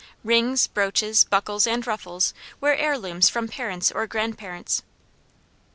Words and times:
Rings, 0.23 0.65
broaches, 0.65 1.23
buckles, 1.25 1.67
and 1.67 1.85
ruffles 1.85 2.33
were 2.59 2.73
heir 2.73 2.97
looms 2.97 3.29
from 3.29 3.47
parents 3.47 3.91
or 3.91 4.07
grand 4.07 4.35
parents. 4.35 4.81